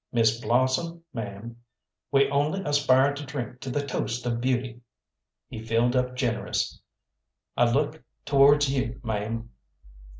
Miss 0.11 0.41
Blossom, 0.41 1.03
ma'am, 1.13 1.57
we 2.11 2.27
only 2.31 2.63
aspire 2.63 3.13
to 3.13 3.23
drink 3.23 3.59
to 3.59 3.69
the 3.69 3.85
toast 3.85 4.25
of 4.25 4.41
beauty." 4.41 4.81
He 5.47 5.63
filled 5.63 5.95
up 5.95 6.15
generous. 6.15 6.81
"I 7.55 7.69
look 7.71 8.01
towards 8.25 8.67
you, 8.67 8.99
ma'am." 9.03 9.51